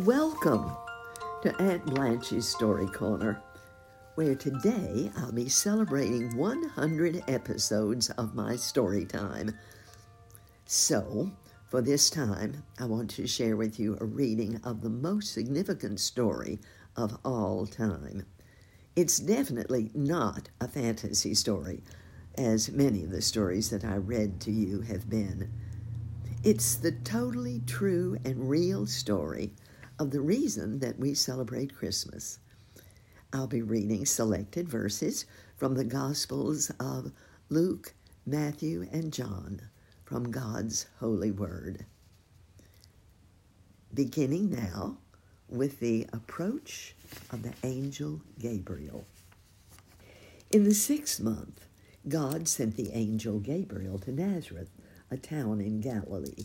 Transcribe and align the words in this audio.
Welcome 0.00 0.76
to 1.40 1.56
Aunt 1.58 1.86
Blanche's 1.86 2.46
Story 2.46 2.86
Corner, 2.86 3.40
where 4.14 4.34
today 4.34 5.10
I'll 5.16 5.32
be 5.32 5.48
celebrating 5.48 6.36
100 6.36 7.24
episodes 7.28 8.10
of 8.10 8.34
my 8.34 8.56
story 8.56 9.06
time. 9.06 9.56
So, 10.66 11.30
for 11.70 11.80
this 11.80 12.10
time, 12.10 12.62
I 12.78 12.84
want 12.84 13.08
to 13.12 13.26
share 13.26 13.56
with 13.56 13.80
you 13.80 13.96
a 13.98 14.04
reading 14.04 14.60
of 14.64 14.82
the 14.82 14.90
most 14.90 15.32
significant 15.32 15.98
story 15.98 16.58
of 16.94 17.16
all 17.24 17.64
time. 17.66 18.26
It's 18.96 19.18
definitely 19.18 19.92
not 19.94 20.50
a 20.60 20.68
fantasy 20.68 21.32
story, 21.32 21.82
as 22.36 22.70
many 22.70 23.04
of 23.04 23.10
the 23.12 23.22
stories 23.22 23.70
that 23.70 23.82
I 23.82 23.96
read 23.96 24.40
to 24.42 24.52
you 24.52 24.82
have 24.82 25.08
been. 25.08 25.50
It's 26.44 26.76
the 26.76 26.92
totally 26.92 27.62
true 27.66 28.18
and 28.26 28.50
real 28.50 28.86
story 28.86 29.54
of 29.98 30.10
the 30.10 30.20
reason 30.20 30.78
that 30.80 30.98
we 30.98 31.14
celebrate 31.14 31.74
Christmas. 31.74 32.38
I'll 33.32 33.46
be 33.46 33.62
reading 33.62 34.06
selected 34.06 34.68
verses 34.68 35.26
from 35.56 35.74
the 35.74 35.84
Gospels 35.84 36.70
of 36.78 37.12
Luke, 37.48 37.94
Matthew, 38.26 38.86
and 38.92 39.12
John 39.12 39.60
from 40.04 40.30
God's 40.30 40.86
holy 41.00 41.30
word. 41.30 41.86
Beginning 43.92 44.50
now 44.50 44.98
with 45.48 45.80
the 45.80 46.06
approach 46.12 46.94
of 47.30 47.42
the 47.42 47.54
angel 47.62 48.20
Gabriel. 48.38 49.06
In 50.50 50.64
the 50.64 50.74
sixth 50.74 51.20
month, 51.20 51.66
God 52.08 52.48
sent 52.48 52.76
the 52.76 52.90
angel 52.92 53.40
Gabriel 53.40 53.98
to 54.00 54.12
Nazareth, 54.12 54.70
a 55.10 55.16
town 55.16 55.60
in 55.60 55.80
Galilee 55.80 56.44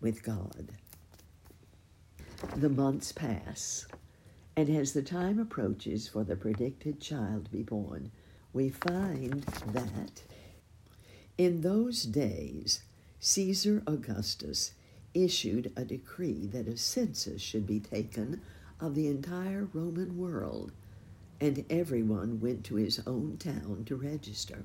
with 0.00 0.22
God. 0.22 0.72
The 2.56 2.68
months 2.68 3.12
pass, 3.12 3.86
and 4.56 4.68
as 4.68 4.92
the 4.92 5.02
time 5.02 5.38
approaches 5.38 6.08
for 6.08 6.24
the 6.24 6.36
predicted 6.36 7.00
child 7.00 7.46
to 7.46 7.50
be 7.50 7.62
born, 7.62 8.10
we 8.52 8.70
find 8.70 9.42
that 9.72 10.22
in 11.38 11.60
those 11.60 12.04
days 12.04 12.82
Caesar 13.20 13.82
Augustus 13.86 14.72
issued 15.12 15.72
a 15.76 15.84
decree 15.84 16.46
that 16.46 16.68
a 16.68 16.76
census 16.76 17.42
should 17.42 17.66
be 17.66 17.80
taken 17.80 18.40
of 18.80 18.94
the 18.94 19.08
entire 19.08 19.68
Roman 19.72 20.16
world, 20.18 20.72
and 21.40 21.64
everyone 21.70 22.40
went 22.40 22.64
to 22.64 22.76
his 22.76 23.00
own 23.06 23.36
town 23.38 23.84
to 23.86 23.96
register. 23.96 24.64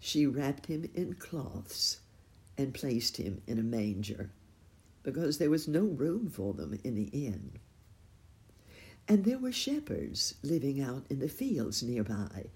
She 0.00 0.26
wrapped 0.26 0.66
him 0.66 0.88
in 0.94 1.14
cloths 1.14 2.00
and 2.56 2.74
placed 2.74 3.16
him 3.16 3.42
in 3.46 3.58
a 3.58 3.62
manger 3.62 4.30
because 5.02 5.38
there 5.38 5.50
was 5.50 5.68
no 5.68 5.84
room 5.84 6.28
for 6.28 6.52
them 6.52 6.78
in 6.84 6.94
the 6.94 7.08
inn. 7.12 7.52
And 9.06 9.24
there 9.24 9.38
were 9.38 9.52
shepherds 9.52 10.34
living 10.42 10.82
out 10.82 11.06
in 11.08 11.18
the 11.18 11.28
fields 11.28 11.82
nearby, 11.82 12.46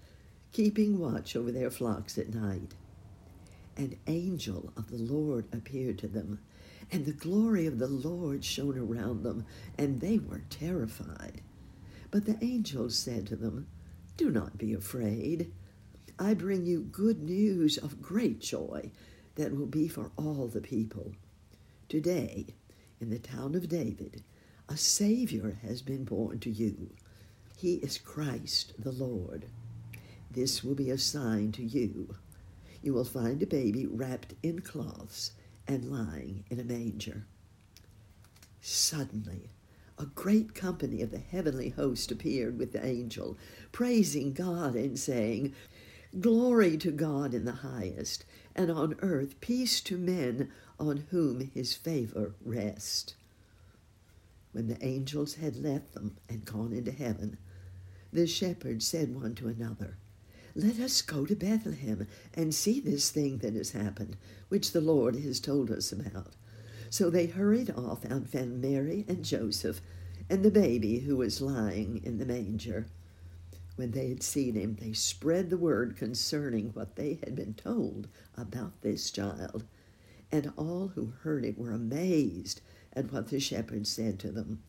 keeping 0.51 0.99
watch 0.99 1.35
over 1.35 1.51
their 1.51 1.71
flocks 1.71 2.17
at 2.17 2.33
night. 2.33 2.75
An 3.75 3.97
angel 4.05 4.71
of 4.77 4.91
the 4.91 4.99
Lord 4.99 5.45
appeared 5.51 5.97
to 5.99 6.07
them, 6.07 6.39
and 6.91 7.05
the 7.05 7.11
glory 7.11 7.65
of 7.65 7.79
the 7.79 7.87
Lord 7.87 8.45
shone 8.45 8.77
around 8.77 9.23
them, 9.23 9.45
and 9.77 9.99
they 9.99 10.19
were 10.19 10.43
terrified. 10.51 11.41
But 12.11 12.25
the 12.25 12.37
angel 12.43 12.91
said 12.91 13.25
to 13.27 13.35
them, 13.35 13.65
Do 14.15 14.29
not 14.29 14.59
be 14.59 14.73
afraid. 14.73 15.51
I 16.19 16.33
bring 16.33 16.65
you 16.65 16.81
good 16.81 17.23
news 17.23 17.77
of 17.77 18.01
great 18.01 18.39
joy 18.39 18.91
that 19.35 19.55
will 19.55 19.65
be 19.65 19.87
for 19.87 20.11
all 20.15 20.47
the 20.47 20.61
people. 20.61 21.13
Today, 21.89 22.47
in 23.01 23.09
the 23.09 23.19
town 23.19 23.55
of 23.55 23.67
David, 23.67 24.23
a 24.69 24.77
Savior 24.77 25.57
has 25.65 25.81
been 25.81 26.03
born 26.03 26.39
to 26.39 26.49
you. 26.49 26.91
He 27.57 27.75
is 27.75 27.97
Christ 27.97 28.73
the 28.79 28.91
Lord. 28.91 29.47
This 30.31 30.63
will 30.63 30.75
be 30.75 30.89
a 30.89 30.97
sign 30.97 31.51
to 31.53 31.63
you. 31.63 32.15
You 32.81 32.93
will 32.93 33.05
find 33.05 33.41
a 33.41 33.47
baby 33.47 33.85
wrapped 33.85 34.33
in 34.43 34.61
cloths 34.61 35.31
and 35.67 35.91
lying 35.91 36.43
in 36.49 36.59
a 36.59 36.63
manger. 36.63 37.25
Suddenly, 38.61 39.49
a 39.97 40.05
great 40.05 40.53
company 40.53 41.01
of 41.01 41.11
the 41.11 41.19
heavenly 41.19 41.69
host 41.69 42.11
appeared 42.11 42.57
with 42.57 42.71
the 42.71 42.85
angel, 42.85 43.37
praising 43.71 44.33
God 44.33 44.75
and 44.75 44.97
saying, 44.97 45.53
Glory 46.19 46.77
to 46.77 46.91
God 46.91 47.33
in 47.33 47.45
the 47.45 47.51
highest, 47.51 48.23
and 48.55 48.69
on 48.69 48.95
earth 48.99 49.39
peace 49.41 49.81
to 49.81 49.97
men 49.97 50.51
on 50.79 51.05
whom 51.09 51.39
his 51.39 51.73
favor 51.73 52.35
rests. 52.45 53.15
When 54.51 54.67
the 54.67 54.83
angels 54.85 55.35
had 55.35 55.55
left 55.55 55.93
them 55.93 56.17
and 56.29 56.45
gone 56.45 56.71
into 56.71 56.91
heaven, 56.91 57.37
the 58.11 58.27
shepherds 58.27 58.85
said 58.85 59.15
one 59.15 59.33
to 59.35 59.47
another, 59.47 59.97
Let 60.53 60.79
us 60.79 61.01
go 61.01 61.25
to 61.25 61.35
Bethlehem 61.35 62.05
and 62.35 62.53
see 62.53 62.79
this 62.79 63.09
thing 63.09 63.39
that 63.39 63.55
has 63.55 63.71
happened, 63.71 64.15
which 64.49 64.71
the 64.71 64.81
Lord 64.81 65.15
has 65.15 65.39
told 65.39 65.71
us 65.71 65.91
about. 65.91 66.35
So 66.91 67.09
they 67.09 67.25
hurried 67.25 67.71
off 67.71 68.05
and 68.05 68.29
found 68.29 68.61
Mary 68.61 69.03
and 69.07 69.25
Joseph 69.25 69.81
and 70.29 70.43
the 70.43 70.51
baby 70.51 70.99
who 70.99 71.17
was 71.17 71.41
lying 71.41 72.01
in 72.03 72.19
the 72.19 72.25
manger. 72.25 72.85
When 73.75 73.91
they 73.91 74.09
had 74.09 74.21
seen 74.21 74.55
him, 74.55 74.77
they 74.79 74.93
spread 74.93 75.49
the 75.49 75.57
word 75.57 75.97
concerning 75.97 76.69
what 76.69 76.95
they 76.95 77.19
had 77.23 77.35
been 77.35 77.55
told 77.55 78.07
about 78.37 78.81
this 78.81 79.09
child. 79.09 79.65
And 80.31 80.51
all 80.57 80.89
who 80.89 81.13
heard 81.21 81.43
it 81.45 81.57
were 81.57 81.71
amazed 81.71 82.61
at 82.93 83.11
what 83.11 83.29
the 83.29 83.39
shepherds 83.39 83.89
said 83.89 84.19
to 84.19 84.31
them. 84.31 84.61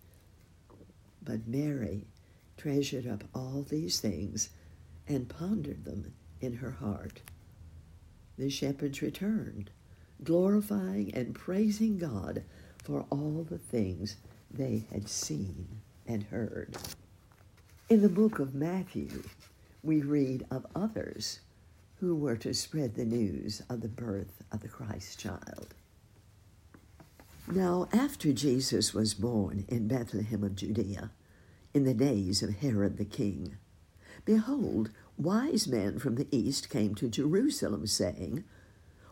But 1.22 1.46
Mary 1.46 2.06
treasured 2.56 3.06
up 3.06 3.24
all 3.34 3.62
these 3.62 4.00
things 4.00 4.50
and 5.06 5.28
pondered 5.28 5.84
them 5.84 6.14
in 6.40 6.54
her 6.54 6.72
heart. 6.72 7.20
The 8.38 8.50
shepherds 8.50 9.02
returned, 9.02 9.70
glorifying 10.22 11.14
and 11.14 11.34
praising 11.34 11.98
God 11.98 12.42
for 12.82 13.06
all 13.10 13.46
the 13.48 13.58
things 13.58 14.16
they 14.50 14.86
had 14.90 15.08
seen 15.08 15.80
and 16.06 16.24
heard. 16.24 16.76
In 17.94 18.02
the 18.02 18.08
book 18.08 18.40
of 18.40 18.56
Matthew, 18.56 19.22
we 19.84 20.00
read 20.00 20.44
of 20.50 20.66
others 20.74 21.38
who 22.00 22.16
were 22.16 22.34
to 22.38 22.52
spread 22.52 22.96
the 22.96 23.04
news 23.04 23.62
of 23.70 23.82
the 23.82 23.88
birth 23.88 24.42
of 24.50 24.62
the 24.62 24.68
Christ 24.68 25.20
child. 25.20 25.76
Now, 27.46 27.86
after 27.92 28.32
Jesus 28.32 28.94
was 28.94 29.14
born 29.14 29.64
in 29.68 29.86
Bethlehem 29.86 30.42
of 30.42 30.56
Judea, 30.56 31.12
in 31.72 31.84
the 31.84 31.94
days 31.94 32.42
of 32.42 32.56
Herod 32.56 32.96
the 32.96 33.04
king, 33.04 33.58
behold, 34.24 34.90
wise 35.16 35.68
men 35.68 36.00
from 36.00 36.16
the 36.16 36.26
east 36.32 36.68
came 36.68 36.96
to 36.96 37.08
Jerusalem, 37.08 37.86
saying, 37.86 38.42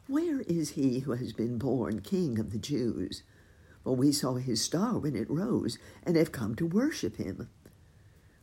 Where 0.08 0.40
is 0.40 0.70
he 0.70 0.98
who 0.98 1.12
has 1.12 1.32
been 1.32 1.56
born 1.56 2.00
king 2.00 2.36
of 2.40 2.50
the 2.50 2.58
Jews? 2.58 3.22
For 3.84 3.94
we 3.94 4.10
saw 4.10 4.34
his 4.34 4.60
star 4.60 4.98
when 4.98 5.14
it 5.14 5.30
rose, 5.30 5.78
and 6.02 6.16
have 6.16 6.32
come 6.32 6.56
to 6.56 6.66
worship 6.66 7.18
him. 7.18 7.48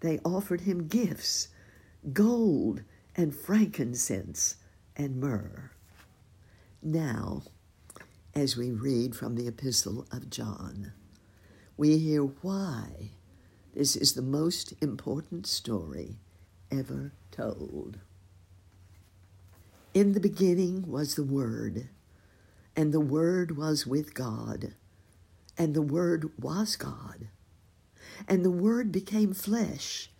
they 0.00 0.18
offered 0.24 0.62
him 0.62 0.88
gifts 0.88 1.48
gold 2.12 2.82
and 3.16 3.34
frankincense 3.34 4.56
and 4.96 5.20
myrrh. 5.20 5.70
Now, 6.82 7.42
as 8.34 8.56
we 8.56 8.70
read 8.70 9.16
from 9.16 9.34
the 9.34 9.48
Epistle 9.48 10.06
of 10.12 10.30
John, 10.30 10.92
we 11.76 11.98
hear 11.98 12.22
why 12.22 13.10
this 13.74 13.96
is 13.96 14.12
the 14.12 14.22
most 14.22 14.74
important 14.80 15.46
story 15.46 16.18
ever 16.70 17.12
told. 17.30 17.98
In 19.94 20.12
the 20.12 20.20
beginning 20.20 20.88
was 20.88 21.14
the 21.14 21.24
Word, 21.24 21.88
and 22.76 22.92
the 22.92 23.00
Word 23.00 23.56
was 23.56 23.86
with 23.86 24.14
God, 24.14 24.74
and 25.56 25.74
the 25.74 25.82
Word 25.82 26.30
was 26.40 26.76
God. 26.76 27.28
And 28.26 28.44
the 28.44 28.50
Word 28.50 28.90
became 28.90 29.32
flesh 29.32 30.10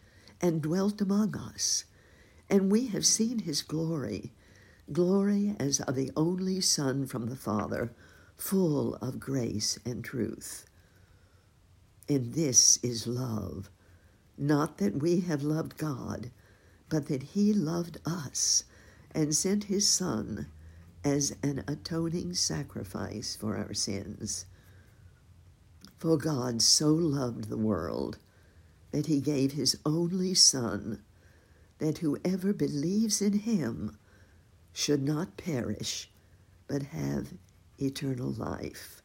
and 0.40 0.62
dwelt 0.62 1.00
among 1.00 1.36
us, 1.36 1.84
and 2.48 2.70
we 2.70 2.86
have 2.88 3.04
seen 3.04 3.40
his 3.40 3.62
glory 3.62 4.32
glory 4.92 5.54
as 5.58 5.80
of 5.80 5.94
the 5.94 6.10
only 6.16 6.60
Son 6.60 7.06
from 7.06 7.26
the 7.26 7.36
Father, 7.36 7.92
full 8.36 8.94
of 8.96 9.20
grace 9.20 9.78
and 9.84 10.04
truth. 10.04 10.66
And 12.08 12.32
this 12.32 12.78
is 12.82 13.06
love, 13.06 13.70
not 14.38 14.78
that 14.78 15.02
we 15.02 15.20
have 15.20 15.42
loved 15.42 15.76
God, 15.76 16.30
but 16.88 17.06
that 17.08 17.22
He 17.22 17.52
loved 17.52 17.98
us 18.06 18.64
and 19.14 19.34
sent 19.34 19.64
His 19.64 19.86
Son 19.86 20.46
as 21.04 21.36
an 21.42 21.64
atoning 21.68 22.34
sacrifice 22.34 23.36
for 23.36 23.56
our 23.56 23.74
sins. 23.74 24.46
For 25.98 26.16
God 26.16 26.62
so 26.62 26.94
loved 26.94 27.48
the 27.48 27.56
world 27.58 28.18
that 28.92 29.06
He 29.06 29.20
gave 29.20 29.52
His 29.52 29.76
only 29.84 30.32
Son, 30.32 31.02
that 31.78 31.98
whoever 31.98 32.52
believes 32.52 33.20
in 33.20 33.40
Him 33.40 33.98
should 34.72 35.02
not 35.02 35.36
perish, 35.36 36.08
but 36.68 36.82
have 36.84 37.34
eternal 37.78 38.30
life. 38.30 39.02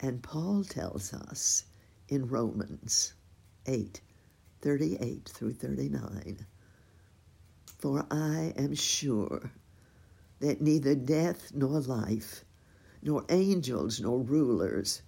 And 0.00 0.22
Paul 0.22 0.64
tells 0.64 1.12
us 1.12 1.64
in 2.08 2.28
Romans 2.28 3.12
8 3.66 4.00
38 4.62 5.28
through 5.28 5.52
39 5.52 6.46
For 7.78 8.06
I 8.10 8.54
am 8.56 8.74
sure 8.74 9.52
that 10.40 10.62
neither 10.62 10.94
death 10.94 11.52
nor 11.54 11.80
life, 11.80 12.45
nor 13.06 13.24
angels 13.28 14.00
nor 14.00 14.18
rulers, 14.18 15.00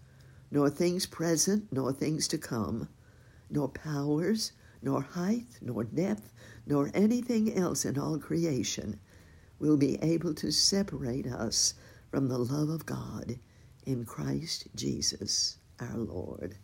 nor 0.52 0.70
things 0.70 1.04
present 1.04 1.66
nor 1.72 1.92
things 1.92 2.28
to 2.28 2.38
come, 2.38 2.88
nor 3.50 3.68
powers, 3.68 4.52
nor 4.80 5.02
height, 5.02 5.58
nor 5.60 5.82
depth, 5.82 6.32
nor 6.64 6.92
anything 6.94 7.52
else 7.52 7.84
in 7.84 7.98
all 7.98 8.16
creation 8.16 9.00
will 9.58 9.76
be 9.76 10.00
able 10.00 10.32
to 10.32 10.52
separate 10.52 11.26
us 11.26 11.74
from 12.08 12.28
the 12.28 12.38
love 12.38 12.68
of 12.68 12.86
God 12.86 13.36
in 13.84 14.04
Christ 14.04 14.68
Jesus 14.76 15.58
our 15.80 15.96
Lord. 15.98 16.56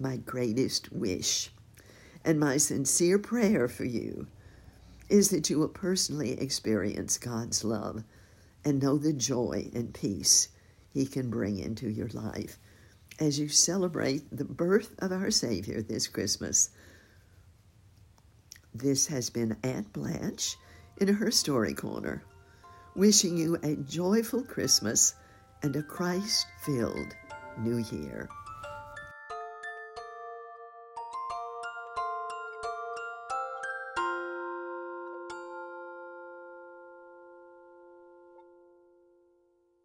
My 0.00 0.16
greatest 0.16 0.92
wish 0.92 1.52
and 2.24 2.40
my 2.40 2.56
sincere 2.56 3.20
prayer 3.20 3.68
for 3.68 3.84
you 3.84 4.26
is 5.08 5.28
that 5.28 5.48
you 5.48 5.60
will 5.60 5.68
personally 5.68 6.32
experience 6.32 7.16
God's 7.16 7.62
love 7.62 8.02
and 8.64 8.82
know 8.82 8.98
the 8.98 9.12
joy 9.12 9.70
and 9.74 9.94
peace 9.94 10.48
He 10.92 11.06
can 11.06 11.30
bring 11.30 11.58
into 11.58 11.88
your 11.88 12.08
life 12.08 12.58
as 13.18 13.38
you 13.38 13.48
celebrate 13.48 14.24
the 14.36 14.44
birth 14.44 14.94
of 14.98 15.12
our 15.12 15.30
Savior 15.30 15.82
this 15.82 16.08
Christmas. 16.08 16.70
This 18.74 19.06
has 19.06 19.30
been 19.30 19.56
Aunt 19.62 19.92
Blanche 19.92 20.56
in 20.98 21.08
her 21.08 21.30
story 21.30 21.74
corner, 21.74 22.24
wishing 22.96 23.36
you 23.36 23.56
a 23.62 23.76
joyful 23.76 24.42
Christmas 24.42 25.14
and 25.62 25.76
a 25.76 25.82
Christ 25.82 26.46
filled 26.64 27.14
New 27.58 27.78
Year. 27.78 28.28